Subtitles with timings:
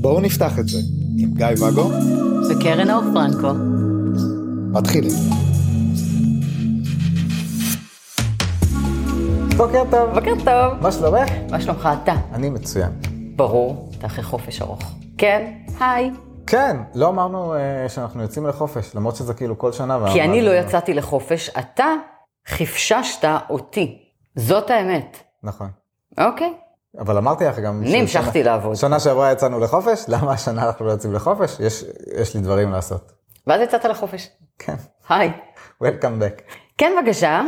[0.00, 0.78] בואו נפתח את זה
[1.18, 1.90] עם גיא ואגו
[2.50, 3.52] וקרן אור פרנקו.
[4.72, 5.12] מתחילים.
[9.56, 10.14] בוקר טוב.
[10.14, 10.82] בוקר טוב.
[10.82, 11.30] מה שלומך?
[11.50, 12.14] מה שלומך אתה?
[12.32, 12.90] אני מצוין.
[13.36, 14.82] ברור, אתה אחרי חופש ארוך.
[15.18, 16.10] כן, היי.
[16.46, 20.12] כן, לא אמרנו אה, שאנחנו יוצאים לחופש, למרות שזה כאילו כל שנה.
[20.12, 21.86] כי אני לא יצאתי לחופש, אתה
[22.48, 24.09] חפששת אותי.
[24.40, 25.16] זאת האמת.
[25.42, 25.70] נכון.
[26.18, 26.54] אוקיי?
[26.98, 27.82] אבל אמרתי לך גם...
[27.82, 28.74] אני המשכתי לעבוד.
[28.74, 31.60] שנה שעברה יצאנו לחופש, למה השנה אנחנו לא יוצאים לחופש?
[31.60, 31.84] יש,
[32.20, 33.12] יש לי דברים לעשות.
[33.46, 34.28] ואז יצאת לחופש.
[34.58, 34.74] כן,
[35.08, 35.32] היי.
[35.84, 36.42] Welcome back.
[36.78, 37.42] כן, בבקשה.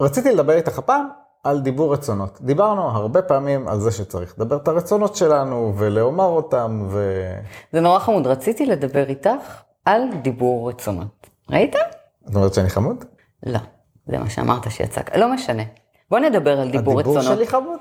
[0.00, 1.08] רציתי לדבר איתך הפעם
[1.44, 2.38] על דיבור רצונות.
[2.40, 7.24] דיברנו הרבה פעמים על זה שצריך לדבר את הרצונות שלנו ולאמר אותם, ו...
[7.72, 8.26] זה נורא חמוד.
[8.26, 11.26] רציתי לדבר איתך על דיבור רצונות.
[11.50, 11.76] ראית?
[12.30, 13.04] את אומרת שאני חמוד?
[13.46, 13.58] לא.
[14.06, 15.00] זה מה שאמרת שיצא.
[15.16, 15.62] לא משנה.
[16.10, 17.36] בוא נדבר על דיבור הדיבור רצונות.
[17.36, 17.78] שלי חמוד?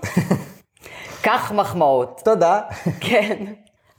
[1.25, 2.21] קח מחמאות.
[2.25, 2.61] תודה.
[2.99, 3.45] כן.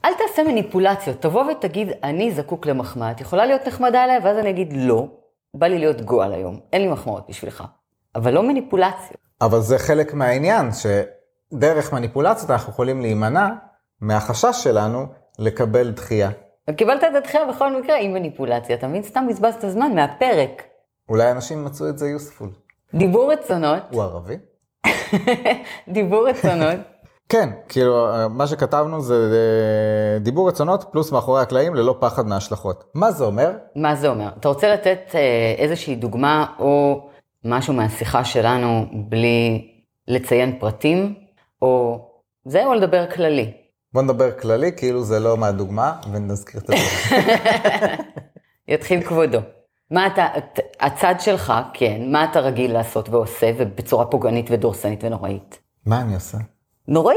[0.05, 3.11] אל תעשה מניפולציות, תבוא ותגיד, אני זקוק למחמאה.
[3.11, 5.07] את יכולה להיות נחמדה אליי, ואז אני אגיד, לא,
[5.53, 7.63] בא לי להיות גועל היום, אין לי מחמאות בשבילך.
[8.15, 9.17] אבל לא מניפולציות.
[9.41, 13.49] אבל זה חלק מהעניין, שדרך מניפולציות אנחנו יכולים להימנע
[14.01, 15.05] מהחשש שלנו
[15.39, 16.29] לקבל דחייה.
[16.69, 19.03] וקיבלת את הדחייה בכל מקרה עם מניפולציה, אתה מבין?
[19.03, 20.63] סתם בזבזת זמן מהפרק.
[21.09, 22.49] אולי אנשים מצאו את זה יוספול.
[22.93, 24.37] דיבור רצונות, הוא ערבי?
[25.93, 26.75] דיבור רצונות.
[27.29, 32.83] כן, כאילו, מה שכתבנו זה אה, דיבור רצונות פלוס מאחורי הקלעים ללא פחד מההשלכות.
[32.93, 33.51] מה זה אומר?
[33.75, 34.29] מה זה אומר?
[34.39, 37.07] אתה רוצה לתת אה, איזושהי דוגמה או
[37.45, 39.67] משהו מהשיחה שלנו בלי
[40.07, 41.15] לציין פרטים,
[41.61, 42.05] או
[42.45, 43.51] זה, או לדבר כללי?
[43.93, 47.27] בוא נדבר כללי, כאילו זה לא מהדוגמה, ונזכיר את הדברים.
[48.67, 49.39] יתחיל כבודו.
[49.91, 55.59] מה אתה, את- הצד שלך, כן, מה אתה רגיל לעשות ועושה, ובצורה פוגענית ודורסנית ונוראית?
[55.85, 56.37] מה אני עושה?
[56.87, 57.15] נוראי,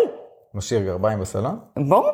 [0.54, 1.58] משאיר גרביים בסלון?
[1.88, 2.10] ברור.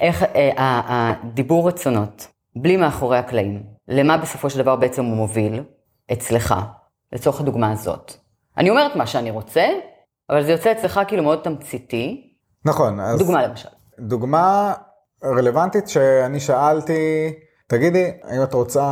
[0.00, 0.52] איך אה,
[0.88, 2.26] הדיבור רצונות,
[2.56, 5.62] בלי מאחורי הקלעים, למה בסופו של דבר בעצם הוא מוביל
[6.12, 6.54] אצלך,
[7.12, 8.12] לצורך הדוגמה הזאת.
[8.58, 9.64] אני אומרת מה שאני רוצה,
[10.30, 12.32] אבל זה יוצא אצלך כאילו מאוד תמציתי.
[12.64, 13.18] נכון, אז...
[13.18, 13.68] דוגמה למשל.
[13.98, 14.74] דוגמה
[15.24, 17.32] רלוונטית שאני שאלתי,
[17.70, 18.88] תגידי, האם את רוצה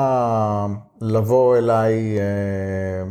[1.00, 3.04] לבוא אליי אה,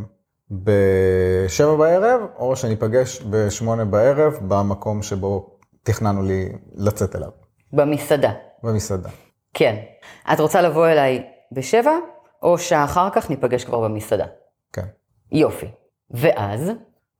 [0.50, 7.30] בשבע בערב, או שניפגש בשמונה בערב במקום שבו תכננו לי לצאת אליו,
[7.72, 8.32] במסעדה.
[8.62, 9.08] במסעדה.
[9.54, 9.76] כן.
[10.32, 11.92] את רוצה לבוא אליי בשבע,
[12.42, 14.26] או שאחר כך ניפגש כבר במסעדה?
[14.72, 14.86] כן.
[15.32, 15.66] יופי.
[16.10, 16.70] ואז,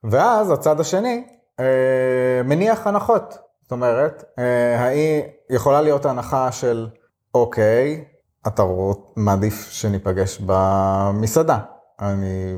[0.04, 1.24] ואז הצד השני
[1.60, 3.38] אה, מניח הנחות.
[3.62, 6.88] זאת אומרת, אה, האי יכולה להיות הנחה של,
[7.34, 8.04] אוקיי,
[8.46, 11.58] אתה רוצ- מעדיף שניפגש במסעדה,
[12.00, 12.54] אני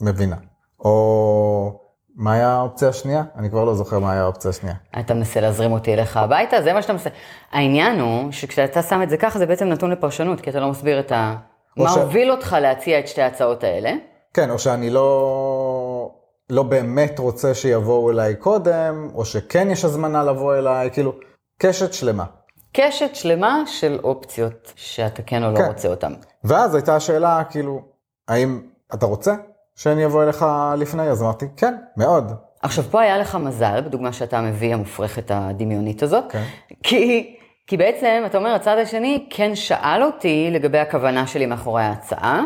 [0.00, 0.36] מבינה.
[0.80, 1.80] או
[2.16, 3.22] מה היה האופציה השנייה?
[3.36, 4.76] אני כבר לא זוכר מה היה האופציה השנייה.
[5.00, 7.10] אתה מנסה להזרים אותי אליך הביתה, זה מה שאתה מנסה.
[7.52, 11.00] העניין הוא שכשאתה שם את זה ככה, זה בעצם נתון לפרשנות, כי אתה לא מסביר
[11.00, 11.36] את ה...
[11.76, 13.92] מה ש- הוביל אותך להציע את שתי ההצעות האלה.
[14.34, 16.10] כן, או שאני לא,
[16.50, 21.12] לא באמת רוצה שיבואו אליי קודם, או שכן יש הזמנה לבוא אליי, כאילו,
[21.58, 22.24] קשת שלמה.
[22.72, 25.64] קשת שלמה של אופציות שאתה כן או לא כן.
[25.64, 26.12] רוצה אותן.
[26.44, 27.80] ואז הייתה השאלה, כאילו,
[28.28, 28.60] האם
[28.94, 29.34] אתה רוצה
[29.76, 30.46] שאני אבוא אליך
[30.78, 31.02] לפני?
[31.02, 32.32] אז אמרתי, כן, מאוד.
[32.62, 36.42] עכשיו, פה היה לך מזל, בדוגמה שאתה מביא, המופרכת הדמיונית הזאת, כן.
[36.82, 37.36] כי,
[37.66, 42.42] כי בעצם, אתה אומר, הצד השני כן שאל אותי לגבי הכוונה שלי מאחורי ההצעה,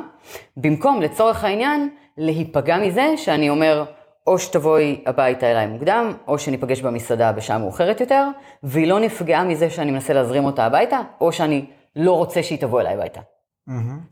[0.57, 3.85] במקום, לצורך העניין, להיפגע מזה שאני אומר,
[4.27, 8.27] או שתבואי הביתה אליי מוקדם, או שניפגש במסעדה בשעה מאוחרת יותר,
[8.63, 11.67] והיא לא נפגעה מזה שאני מנסה להזרים אותה הביתה, או שאני
[11.97, 13.21] לא רוצה שהיא תבוא אליי הביתה.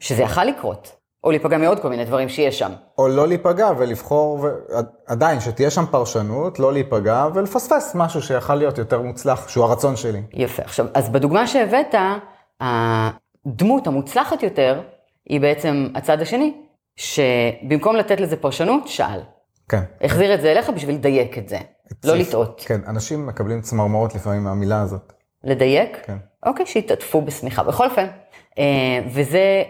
[0.01, 2.73] שזה יכל לקרות, או להיפגע מעוד כל מיני דברים שיש שם.
[2.99, 4.49] או לא להיפגע ולבחור, ו...
[5.07, 10.23] עדיין, שתהיה שם פרשנות, לא להיפגע ולפספס משהו שיכול להיות יותר מוצלח, שהוא הרצון שלי.
[10.33, 10.63] יפה.
[10.63, 11.95] עכשיו, אז בדוגמה שהבאת,
[12.61, 14.81] הדמות המוצלחת יותר
[15.29, 16.55] היא בעצם הצד השני,
[16.97, 19.21] שבמקום לתת לזה פרשנות, שאל.
[19.71, 19.83] כן.
[20.01, 21.59] החזיר את זה אליך בשביל לדייק את זה,
[22.05, 22.63] לא לטעות.
[22.67, 25.13] כן, אנשים מקבלים צמרמורות לפעמים מהמילה הזאת.
[25.45, 25.99] לדייק?
[26.03, 26.17] כן.
[26.47, 27.63] אוקיי, שיתעטפו בשמיכה.
[27.63, 28.07] בכל אופן,
[28.59, 29.63] אה, וזה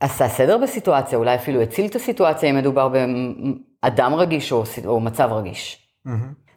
[0.00, 5.32] עשה סדר בסיטואציה, אולי אפילו הציל את הסיטואציה אם מדובר באדם רגיש או, או מצב
[5.32, 5.88] רגיש.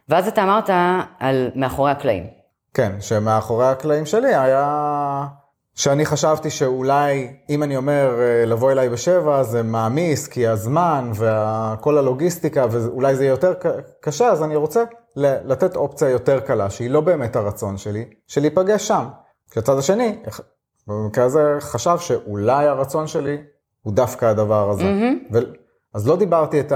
[0.10, 0.70] ואז אתה אמרת
[1.20, 2.28] על מאחורי הקלעים.
[2.74, 5.26] כן, שמאחורי הקלעים שלי היה
[5.76, 11.98] שאני חשבתי שאולי אם אני אומר אה, לבוא אליי בשבע זה מעמיס כי הזמן וכל
[11.98, 13.54] הלוגיסטיקה ואולי זה יהיה יותר
[14.02, 14.84] קשה אז אני רוצה
[15.16, 19.06] לתת אופציה יותר קלה שהיא לא באמת הרצון שלי, של להיפגש שם.
[19.52, 20.18] כשהצד השני,
[20.88, 23.38] במקרה הזה חשב שאולי הרצון שלי
[23.82, 24.84] הוא דווקא הדבר הזה.
[25.34, 25.40] ו-
[25.94, 26.74] אז לא דיברתי את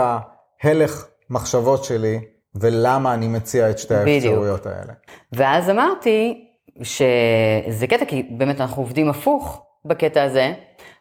[0.64, 2.22] ההלך המחשבות שלי,
[2.56, 3.96] ולמה אני מציע את שתי.
[3.96, 4.94] האפשרויות האלה.
[5.34, 6.45] ואז אמרתי
[6.82, 10.54] שזה קטע, כי באמת אנחנו עובדים הפוך בקטע הזה.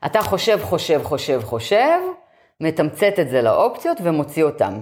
[0.06, 1.98] אתה חושב, חושב, חושב, חושב,
[2.60, 4.80] מתמצת את זה לאופציות ומוציא אותם.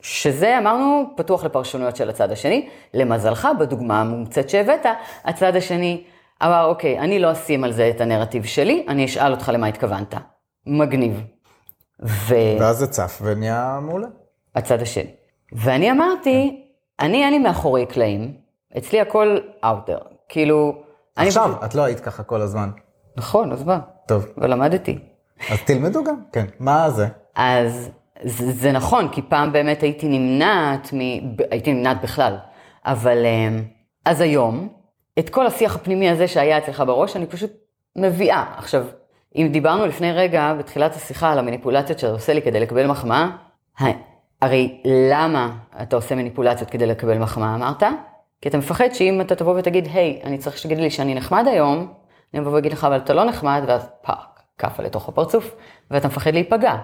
[0.00, 2.68] שזה, אמרנו, פתוח לפרשנויות של הצד השני.
[2.94, 4.86] למזלך, בדוגמה המומצאת שהבאת,
[5.24, 6.04] הצד השני
[6.42, 10.14] אמר, אוקיי, אני לא אשים על זה את הנרטיב שלי, אני אשאל אותך למה התכוונת.
[10.66, 11.22] מגניב.
[12.00, 14.06] והצד ואז זה צף ונהיה מעולה.
[14.54, 15.10] השני.
[15.52, 16.64] ואני אמרתי,
[17.00, 18.45] אני, אני מאחורי קלעים,
[18.78, 20.04] אצלי הכל there.
[20.28, 20.72] כאילו...
[21.16, 22.70] עכשיו, פשוט- את לא היית ככה כל הזמן.
[23.16, 23.78] נכון, אז מה?
[24.08, 24.98] טוב, ולמדתי.
[25.50, 26.46] אז תלמדו גם, כן.
[26.60, 27.06] מה זה?
[27.34, 27.90] אז
[28.22, 30.98] זה, זה נכון, כי פעם באמת הייתי נמנעת, מ...
[31.50, 32.36] הייתי נמנעת בכלל,
[32.84, 33.62] אבל אמ,
[34.04, 34.68] אז היום,
[35.18, 37.50] את כל השיח הפנימי הזה שהיה אצלך בראש, אני פשוט
[37.96, 38.44] מביאה.
[38.56, 38.84] עכשיו,
[39.36, 43.28] אם דיברנו לפני רגע, בתחילת השיחה, על המניפולציות שאתה עושה לי כדי לקבל מחמאה,
[44.42, 47.82] הרי למה אתה עושה מניפולציות כדי לקבל מחמאה, אמרת?
[48.40, 51.92] כי אתה מפחד שאם אתה תבוא ותגיד, היי, אני צריך שתגיד לי שאני נחמד היום,
[52.34, 55.56] אני אבוא ואגיד לך, אבל אתה לא נחמד, ואז fuck, כאפה לתוך הפרצוף,
[55.90, 56.74] ואתה מפחד להיפגע.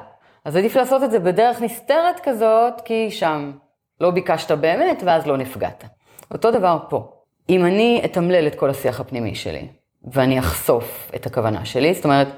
[0.45, 3.53] אז עדיף לעשות את זה בדרך נסתרת כזאת, כי שם
[4.01, 5.85] לא ביקשת באמת, ואז לא נפגעת.
[6.31, 7.13] אותו דבר פה.
[7.49, 9.69] אם אני אתמלל את כל השיח הפנימי שלי,
[10.05, 12.29] ואני אחשוף את הכוונה שלי, זאת אומרת,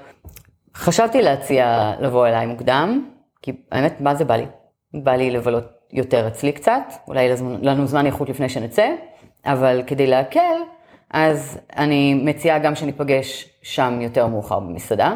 [0.74, 3.10] חשבתי להציע לבוא אליי מוקדם,
[3.42, 4.46] כי האמת, מה זה בא לי?
[4.94, 7.28] בא לי לבלות יותר אצלי קצת, אולי
[7.62, 8.88] לנו זמן איכות לפני שנצא,
[9.46, 10.56] אבל כדי להקל,
[11.10, 15.14] אז אני מציעה גם שניפגש שם יותר מאוחר במסעדה.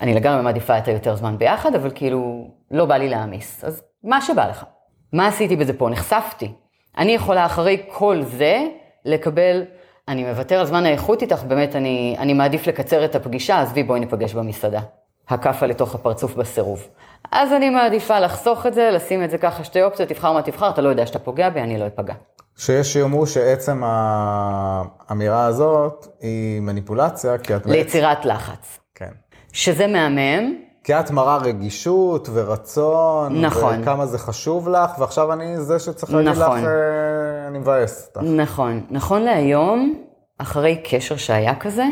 [0.00, 3.64] אני לגמרי מעדיפה את היותר זמן ביחד, אבל כאילו, לא בא לי להעמיס.
[3.64, 4.64] אז מה שבא לך.
[5.12, 5.88] מה עשיתי בזה פה?
[5.88, 6.52] נחשפתי.
[6.98, 8.66] אני יכולה אחרי כל זה
[9.04, 9.62] לקבל,
[10.08, 14.00] אני מוותר על זמן האיכות איתך, באמת, אני, אני מעדיף לקצר את הפגישה, עזבי, בואי
[14.00, 14.80] ניפגש במסעדה.
[15.28, 16.88] הכאפה לתוך הפרצוף בסירוב.
[17.32, 20.70] אז אני מעדיפה לחסוך את זה, לשים את זה ככה שתי אופציות, תבחר מה תבחר,
[20.70, 22.14] אתה לא יודע שאתה פוגע בי, אני לא אפגע.
[22.56, 27.66] שיש שיאמרו שעצם האמירה הזאת היא מניפולציה, כי את...
[27.66, 28.78] ליצירת לחץ.
[28.94, 29.10] כן.
[29.52, 33.80] שזה מהמם, כי את מראה רגישות ורצון, נכון.
[33.82, 36.58] וכמה זה חשוב לך, ועכשיו אני זה שצריך להגיד נכון.
[36.58, 38.28] לך, אה, אני מבאס אותך.
[38.30, 38.86] נכון.
[38.90, 40.04] נכון להיום,
[40.38, 41.84] אחרי קשר שהיה כזה,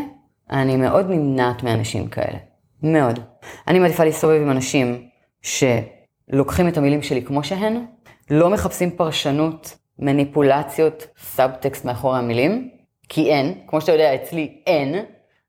[0.50, 2.38] אני מאוד נמנעת מאנשים כאלה.
[2.82, 3.20] מאוד.
[3.68, 5.07] אני מעדיפה להסתובב עם אנשים
[5.42, 7.84] שלוקחים את המילים שלי כמו שהן,
[8.30, 12.70] לא מחפשים פרשנות, מניפולציות, סאבטקסט מאחורי המילים,
[13.08, 15.04] כי אין, כמו שאתה יודע, אצלי אין,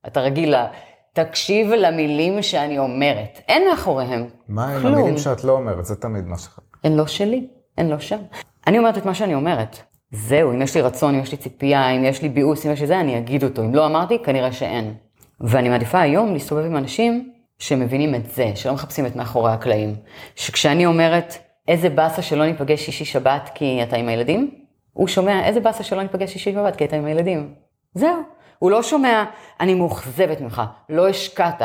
[0.07, 0.65] אתה רגיל ל...
[1.13, 3.41] תקשיב למילים שאני אומרת.
[3.47, 4.93] אין מאחוריהם מה עם כלום.
[4.93, 5.85] המילים שאת לא אומרת?
[5.85, 6.59] זה תמיד מה שלך.
[6.83, 7.47] הן לא שלי,
[7.77, 8.19] הן לא שם.
[8.67, 9.77] אני אומרת את מה שאני אומרת.
[10.11, 12.81] זהו, אם יש לי רצון, אם יש לי ציפייה, אם יש לי ביאוס, אם יש
[12.81, 13.61] לי זה, אני אגיד אותו.
[13.61, 14.93] אם לא אמרתי, כנראה שאין.
[15.41, 19.95] ואני מעדיפה היום להסתובב עם אנשים שמבינים את זה, שלא מחפשים את מאחורי הקלעים.
[20.35, 24.51] שכשאני אומרת, איזה באסה שלא ניפגש שישי שבת כי אתה עם הילדים,
[24.93, 27.53] הוא שומע, איזה באסה שלא ניפגש שישי שבת כי אתה עם הילדים.
[27.93, 28.23] זהו.
[28.59, 29.23] הוא לא שומע,
[29.59, 31.61] אני מאוכזבת ממך, לא השקעת,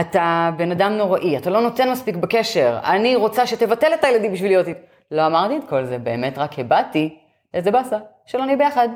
[0.00, 4.50] אתה בן אדם נוראי, אתה לא נותן מספיק בקשר, אני רוצה שתבטל את הילדים בשביל
[4.50, 4.80] להיות איתי.
[5.10, 7.18] לא אמרתי את כל זה, באמת רק הבעתי
[7.54, 7.96] איזה באסה
[8.26, 8.88] שלא נהיה ביחד.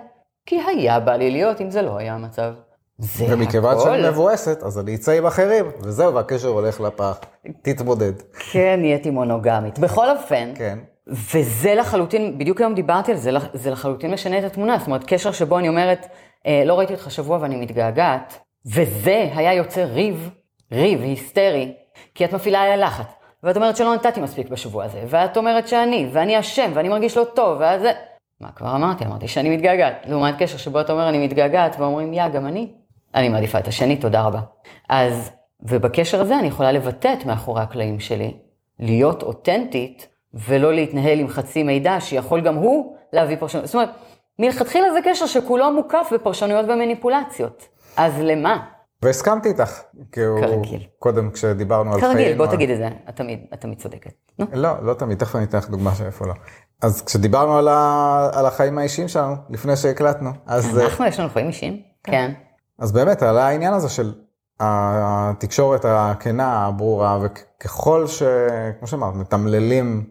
[0.46, 2.52] כי היה בא לי להיות אם זה לא היה המצב.
[2.98, 3.84] זה ומכיוון הכל.
[3.84, 7.20] שאני מבואסת, אז אני אצא עם אחרים, וזהו, והקשר הולך לפח.
[7.62, 8.12] תתמודד.
[8.52, 9.78] כן, נהייתי מונוגמית.
[9.78, 10.78] בכל אופן, כן.
[11.06, 14.78] וזה לחלוטין, בדיוק היום דיברתי על זה, זה לחלוטין משנה את התמונה.
[14.78, 16.06] זאת אומרת, קשר שבו אני אומרת,
[16.46, 20.30] אה, לא ראיתי אותך שבוע ואני מתגעגעת, וזה היה יוצר ריב,
[20.72, 21.74] ריב היסטרי,
[22.14, 23.06] כי את מפעילה עליה לחץ.
[23.42, 27.24] ואת אומרת שלא נתתי מספיק בשבוע הזה, ואת אומרת שאני, ואני אשם, ואני מרגיש לא
[27.24, 27.92] טוב, ואז זה...
[28.40, 29.04] מה כבר אמרתי?
[29.04, 29.96] אמרתי שאני מתגעגעת.
[30.08, 32.68] לעומת קשר שבו אתה אומר אני מתגעגעת, ואומרים, יא, גם אני.
[33.14, 34.40] אני מעדיפה את השני, תודה רבה.
[34.88, 35.30] אז,
[35.62, 38.36] ובקשר הזה אני יכולה לבטא את מאחורי הקלעים שלי,
[38.78, 43.66] להיות אותנטית, ולא להתנהל עם חצי מידע שיכול גם הוא להביא פרשנות.
[43.66, 43.90] זאת אומרת,
[44.38, 47.68] מלכתחילה זה קשר שכולו מוקף בפרשנויות ומניפולציות.
[47.96, 48.66] אז למה?
[49.02, 49.80] והסכמתי איתך.
[50.12, 50.40] כי הוא...
[50.40, 50.82] כרגיל.
[50.98, 52.12] קודם כשדיברנו על חיים...
[52.12, 54.12] כרגיל, בוא תגיד את זה, את תמיד, את תמיד צודקת.
[54.38, 54.46] נו.
[54.52, 56.34] לא, לא תמיד, תכף אני אתן לך דוגמה של איפה לא.
[56.82, 58.30] אז כשדיברנו על, ה...
[58.32, 61.82] על החיים האישיים שלנו, לפני שהקלטנו, אז, אנחנו, יש לנו חיים אישיים?
[62.04, 62.32] כן.
[62.82, 64.12] אז באמת עלה העניין הזה של
[64.60, 68.22] התקשורת הכנה, הברורה, וככל ש...
[68.78, 70.04] כמו שאמרת, מתמללים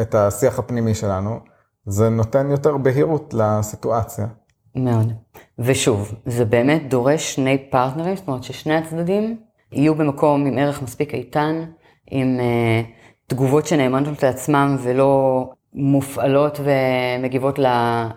[0.00, 1.40] את השיח הפנימי שלנו,
[1.86, 4.26] זה נותן יותר בהירות לסיטואציה.
[4.74, 5.12] מאוד.
[5.58, 9.36] ושוב, זה באמת דורש שני פרטנרים, זאת אומרת ששני הצדדים
[9.72, 11.64] יהיו במקום עם ערך מספיק איתן,
[12.10, 12.86] עם uh,
[13.26, 15.44] תגובות שנאמנות לעצמם ולא
[15.74, 17.66] מופעלות ומגיבות ל,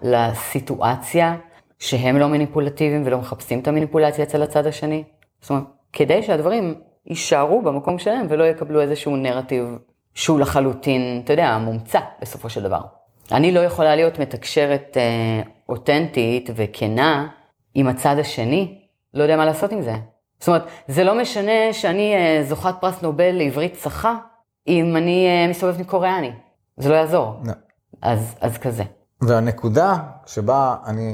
[0.01, 1.35] לסיטואציה,
[1.81, 5.03] שהם לא מניפולטיביים ולא מחפשים את המניפולציה אצל הצד השני.
[5.41, 9.77] זאת אומרת, כדי שהדברים יישארו במקום שלהם ולא יקבלו איזשהו נרטיב
[10.13, 12.81] שהוא לחלוטין, אתה יודע, מומצא בסופו של דבר.
[13.31, 17.27] אני לא יכולה להיות מתקשרת אה, אותנטית וכנה
[17.73, 18.79] עם הצד השני,
[19.13, 19.95] לא יודע מה לעשות עם זה.
[20.39, 24.15] זאת אומרת, זה לא משנה שאני אה, זוכת פרס נובל לעברית צחה,
[24.67, 26.31] אם אני אה, מסתובבת עם קוריאני.
[26.77, 27.33] זה לא יעזור.
[27.45, 27.53] לא.
[28.01, 28.83] אז, אז כזה.
[29.21, 31.13] והנקודה שבה אני,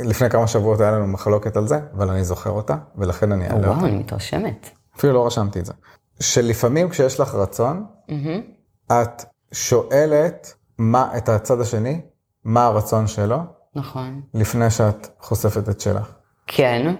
[0.00, 3.58] לפני כמה שבועות היה לנו מחלוקת על זה, אבל אני זוכר אותה, ולכן אני אעלה
[3.58, 3.86] וואו, אותה.
[3.86, 4.70] אני מתרשמת.
[4.96, 5.72] אפילו לא רשמתי את זה.
[6.20, 8.40] שלפעמים כשיש לך רצון, מהמם.
[8.92, 12.00] את שואלת מה, את הצד השני,
[12.44, 13.38] מה הרצון שלו,
[13.74, 14.20] נכון.
[14.34, 16.12] לפני שאת חושפת את שלך.
[16.46, 16.94] כן.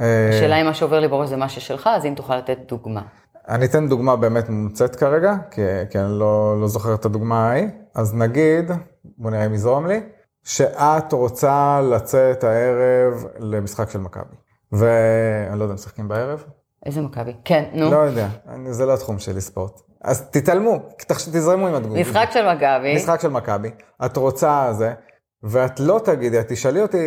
[0.00, 3.02] אה, השאלה אם מה שעובר לי בראש זה מה ששלך, אז אם תוכל לתת דוגמה.
[3.48, 7.68] אני אתן דוגמה באמת מומצאת כרגע, כי, כי אני לא, לא זוכר את הדוגמה ההיא.
[7.94, 8.70] אז נגיד,
[9.18, 10.00] בוא נראה אם יזרום לי,
[10.44, 14.34] שאת רוצה לצאת הערב למשחק של מכבי.
[14.72, 16.44] ואני לא יודע משחקים בערב?
[16.86, 17.32] איזה מכבי?
[17.44, 17.90] כן, נו.
[17.90, 19.80] לא יודע, אני, זה לא התחום שלי ספורט.
[20.04, 22.00] אז תתעלמו, תחש- תזרמו עם התגובה.
[22.00, 22.94] משחק של מכבי.
[22.96, 23.70] משחק של מכבי,
[24.04, 24.94] את רוצה זה,
[25.42, 26.98] ואת לא תגידי, את תשאלי אותי,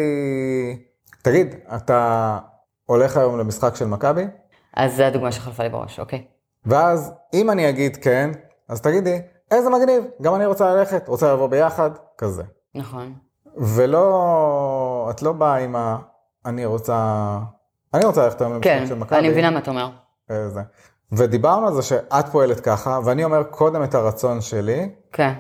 [1.24, 2.38] תגיד, אתה
[2.86, 4.24] הולך היום למשחק של מכבי?
[4.76, 6.26] אז זו הדוגמה שחלפה לי בראש, אוקיי.
[6.66, 8.32] ואז אם אני אגיד כן,
[8.70, 9.20] אז תגידי,
[9.52, 12.44] איזה מגניב, גם אני רוצה ללכת, רוצה לבוא ביחד, כזה.
[12.76, 13.14] נכון.
[13.58, 15.98] ולא, את לא באה עם ה...
[16.46, 17.38] אני רוצה...
[17.94, 19.20] אני רוצה ללכת היום למשחק כן, של מכבי.
[19.20, 19.90] אני מבינה מה אתה אומר.
[20.32, 20.62] אה, זה.
[21.12, 25.34] ודיברנו על זה שאת פועלת ככה, ואני אומר קודם את הרצון שלי, כן.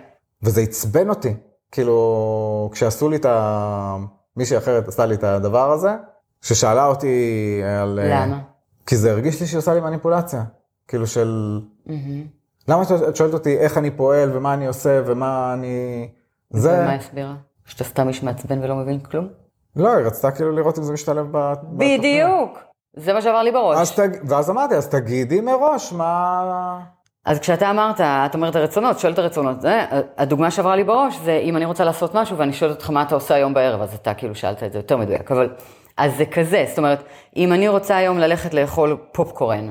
[0.43, 1.33] וזה עצבן אותי.
[1.71, 3.97] כאילו, כשעשו לי את ה...
[4.37, 5.95] מישהי אחרת עשתה לי את הדבר הזה,
[6.41, 7.99] ששאלה אותי על...
[7.99, 8.39] אה, למה?
[8.85, 10.43] כי זה הרגיש לי שהיא עושה לי מניפולציה.
[10.87, 11.61] כאילו של...
[11.85, 12.23] מהמם.
[12.67, 16.09] למה את שואלת אותי איך אני פועל ומה אני עושה ומה אני...
[16.49, 16.79] זה...
[16.81, 17.35] ומה הסבירה?
[17.67, 19.27] שאתה סתם איש מעצבן ולא מבין כלום?
[19.75, 21.25] לא, היא רצתה כאילו לראות אם זה משתלב.
[21.31, 21.99] בתוכנית.
[21.99, 22.59] בדיוק.
[22.95, 23.77] זה מה שעבר לי בראש.
[23.77, 24.09] אז תג...
[24.29, 26.79] ואז אמרתי, אז תגידי מראש מה...
[27.25, 29.85] אז כשאתה אמרת, את אומרת הרצונות, שואלת הרצונות, זה,
[30.17, 33.15] הדוגמה שעברה לי בראש זה אם אני רוצה לעשות משהו ואני שואלת אותך מה אתה
[33.15, 35.49] עושה היום בערב, אז אתה כאילו שאלת את זה יותר מדויק, אבל
[35.97, 37.03] אז זה כזה, זאת אומרת,
[37.35, 39.69] אם אני רוצה היום ללכת לאכול פופקורן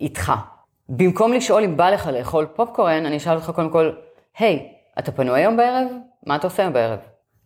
[0.00, 0.32] איתך,
[0.88, 3.90] במקום לשאול אם בא לך לאכול פופקורן, אני אשאל אותך קודם כל,
[4.38, 5.88] היי, אתה פנוי היום בערב?
[6.26, 6.98] מה אתה עושה היום בערב?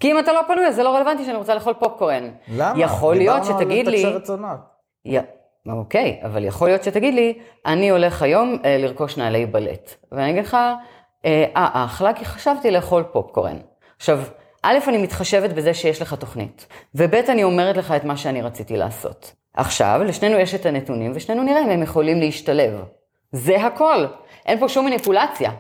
[0.03, 2.31] כי אם אתה לא פנוי, אז זה לא רלוונטי שאני רוצה לאכול פופקורן.
[2.49, 2.81] למה?
[2.81, 4.03] יכול להיות דיברנו על שתגיד לי...
[4.03, 4.59] לתקשר רצונות.
[5.07, 5.19] י...
[5.67, 9.95] אוקיי, אבל יכול להיות שתגיד לי, אני הולך היום אה, לרכוש נעלי בלט.
[10.13, 10.55] ואני אגיד לך,
[11.25, 13.57] אה, אה, אחלה, כי חשבתי לאכול פופקורן.
[13.97, 14.21] עכשיו,
[14.63, 18.77] א', אני מתחשבת בזה שיש לך תוכנית, וב', אני אומרת לך את מה שאני רציתי
[18.77, 19.33] לעשות.
[19.55, 22.85] עכשיו, לשנינו יש את הנתונים, ושנינו נראה אם הם יכולים להשתלב.
[23.33, 24.07] זה הכל.
[24.47, 25.51] אין פה שום מניפולציה.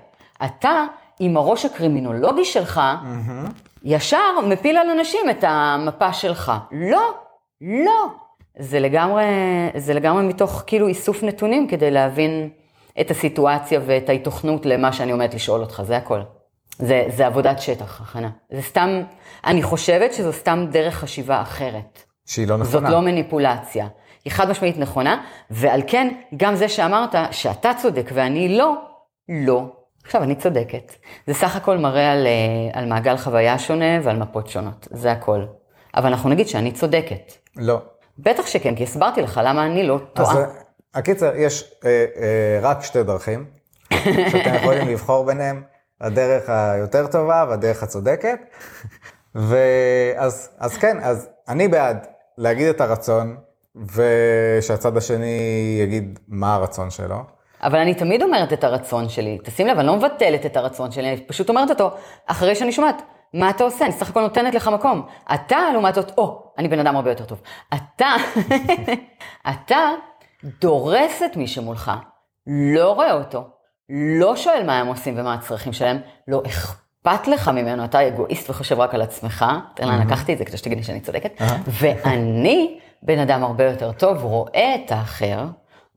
[0.45, 0.85] אתה,
[1.21, 2.81] עם הראש הקרימינולוגי שלך,
[3.85, 6.53] ישר מפיל על אנשים את המפה שלך.
[6.73, 7.15] לא,
[7.61, 8.07] לא.
[8.59, 9.25] זה לגמרי,
[9.77, 12.51] זה לגמרי מתוך כאילו איסוף נתונים כדי להבין
[13.01, 16.21] את הסיטואציה ואת ההיתוכנות למה שאני עומדת לשאול אותך, זה הכל.
[16.79, 18.31] זה, זה עבודת שטח, הכנה.
[18.51, 19.03] זה סתם,
[19.45, 22.03] אני חושבת שזו סתם דרך חשיבה אחרת.
[22.27, 22.91] שהיא לא זאת נכונה.
[22.91, 23.87] לא מניפולציה.
[24.25, 28.75] היא חד משמעית נכונה, ועל כן, גם זה שאמרת שאתה צודק ואני לא,
[29.29, 29.63] לא.
[30.05, 30.93] עכשיו, אני צודקת.
[31.27, 35.45] זה סך הכל מראה על, אה, על מעגל חוויה שונה ועל מפות שונות, זה הכל.
[35.97, 37.33] אבל אנחנו נגיד שאני צודקת.
[37.57, 37.83] לא.
[38.19, 40.37] בטח שכן, כי הסברתי לך למה אני לא אז טועה.
[40.37, 40.45] אה,
[40.95, 43.45] הקיצר, יש אה, אה, רק שתי דרכים,
[44.31, 45.63] שאתם יכולים לבחור ביניהם,
[46.01, 48.39] הדרך היותר טובה והדרך הצודקת.
[49.35, 52.07] ואז אז כן, אז אני בעד
[52.39, 53.37] להגיד את הרצון,
[53.95, 57.17] ושהצד השני יגיד מה הרצון שלו.
[57.63, 59.39] אבל אני תמיד אומרת את הרצון שלי.
[59.45, 61.91] תשים לב, אני לא מבטלת את הרצון שלי, אני פשוט אומרת אותו
[62.27, 63.03] אחרי שאני שומעת.
[63.35, 63.85] מה אתה עושה?
[63.85, 65.07] אני סך הכל נותנת לך מקום.
[65.35, 67.41] אתה, לעומת זאת, או, אני בן אדם הרבה יותר טוב.
[67.75, 68.15] אתה,
[69.51, 69.91] אתה
[70.61, 71.93] דורס את מי שמולך,
[72.47, 73.45] לא רואה אותו,
[73.89, 78.81] לא שואל מה הם עושים ומה הצרכים שלהם, לא אכפת לך ממנו, אתה אגואיסט וחושב
[78.81, 83.19] רק על עצמך, תן לה, לקחתי את זה כדי שתגיד לי שאני צודקת, ואני בן
[83.19, 85.45] אדם הרבה יותר טוב, רואה את האחר,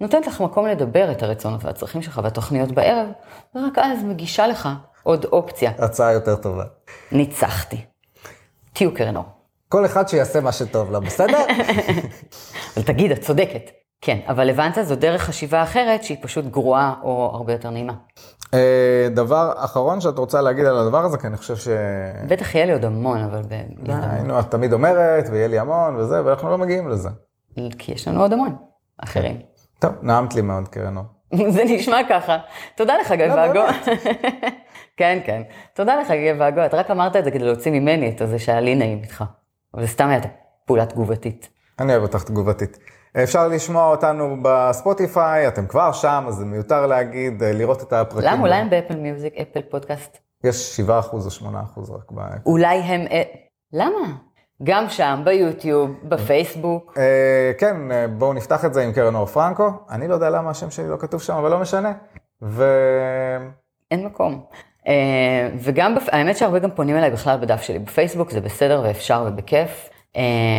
[0.02, 3.08] נותנת לך מקום לדבר את הרצונות והצרכים שלך והתוכניות בערב,
[3.56, 4.70] ורק אז מגישה לך
[5.04, 5.72] עוד אופציה.
[5.80, 6.64] הצעה יותר טובה.
[7.12, 7.86] ניצחתי.
[8.74, 9.26] תהיו קרן אור.
[9.70, 11.38] כל אחד שיעשה מה שטוב לו, בסדר?
[12.78, 13.72] אבל תגיד, את צודקת.
[14.02, 17.94] כן, אבל הבנת, זו דרך חשיבה אחרת שהיא פשוט גרועה או הרבה יותר נעימה.
[18.54, 21.68] אה, דבר אחרון שאת רוצה להגיד על הדבר הזה, כי אני חושב ש...
[22.28, 23.42] בטח יהיה לי עוד המון, אבל.
[23.42, 23.56] די,
[24.24, 27.10] נו, את תמיד אומרת, ויהיה לי המון וזה, ואנחנו לא מגיעים לזה.
[27.78, 28.56] כי יש לנו עוד המון
[28.98, 29.55] אחרים.
[29.80, 31.06] טוב, נעמת לי מאוד, קרן אור.
[31.56, 32.38] זה נשמע ככה.
[32.76, 33.62] תודה לך, גיא לא, ואגו.
[34.98, 35.42] כן, כן.
[35.74, 36.66] תודה לך, גיא ואגו.
[36.66, 39.24] אתה רק אמרת את זה כדי להוציא ממני את זה שהיה לי נעים איתך.
[39.74, 40.28] אבל זה סתם הייתה
[40.66, 41.50] פעולה תגובתית.
[41.80, 42.78] אני אוהב אותך תגובתית.
[43.24, 48.30] אפשר לשמוע אותנו בספוטיפיי, אתם כבר שם, אז זה מיותר להגיד, אה, לראות את הפרקים.
[48.30, 48.42] למה?
[48.42, 50.18] אולי הם באפל מיוזיק, אפל פודקאסט?
[50.44, 52.38] יש 7% או 8% רק באפל.
[52.46, 53.02] אולי הם...
[53.12, 53.24] אה,
[53.74, 54.16] למה?
[54.64, 56.94] גם שם, ביוטיוב, בפייסבוק.
[56.98, 59.70] אה, כן, אה, בואו נפתח את זה עם קרן אור פרנקו.
[59.90, 61.94] אני לא יודע למה השם שלי לא כתוב שם, אבל לא משנה.
[62.42, 62.66] ו...
[63.92, 64.46] אין מקום.
[64.88, 69.90] אה, וגם, האמת שהרבה גם פונים אליי בכלל בדף שלי בפייסבוק, זה בסדר ואפשר ובכיף.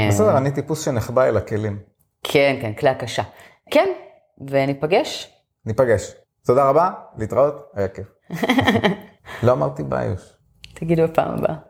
[0.08, 1.78] בסדר, אני טיפוס שנחבא אל הכלים.
[2.22, 3.22] כן, כן, כלי הקשה.
[3.70, 3.88] כן,
[4.50, 5.32] וניפגש.
[5.66, 6.14] ניפגש.
[6.46, 8.06] תודה רבה, להתראות, היה כיף.
[9.42, 10.32] לא אמרתי ביוש.
[10.74, 11.65] תגידו בפעם הבאה.